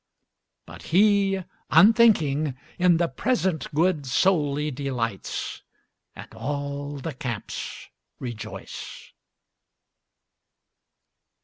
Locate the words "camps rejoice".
7.13-9.11